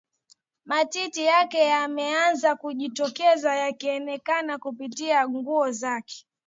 matiti 0.65 1.25
yake 1.25 1.57
yameanza 1.59 2.55
kujitokeza 2.55 3.55
yakionekana 3.55 4.57
kupitia 4.57 5.29
nguo 5.29 5.67
yake 5.81 6.25